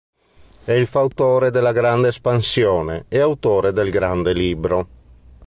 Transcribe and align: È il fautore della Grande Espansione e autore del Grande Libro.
È 0.63 0.71
il 0.71 0.87
fautore 0.87 1.51
della 1.51 1.71
Grande 1.71 2.07
Espansione 2.07 3.05
e 3.07 3.19
autore 3.19 3.71
del 3.71 3.91
Grande 3.91 4.33
Libro. 4.33 4.87